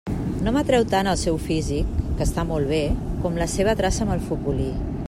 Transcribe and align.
No 0.45 0.53
m'atreu 0.53 0.85
tant 0.93 1.09
el 1.11 1.19
seu 1.23 1.37
físic, 1.43 1.93
que 2.17 2.27
està 2.29 2.47
molt 2.53 2.73
bé, 2.73 2.81
com 3.27 3.39
la 3.45 3.51
seva 3.59 3.79
traça 3.83 4.07
amb 4.07 4.17
el 4.19 4.27
futbolí. 4.33 4.71